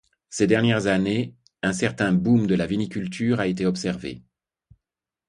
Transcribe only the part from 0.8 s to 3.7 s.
années, un certain boom de la viniculture a été